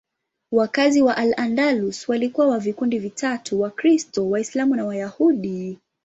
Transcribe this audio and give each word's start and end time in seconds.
Wakazi 0.51 1.01
wa 1.01 1.17
Al-Andalus 1.17 2.09
walikuwa 2.09 2.47
wa 2.47 2.59
vikundi 2.59 2.99
vitatu: 2.99 3.61
Wakristo, 3.61 4.29
Waislamu 4.29 4.75
na 4.75 4.85
Wayahudi. 4.85 5.79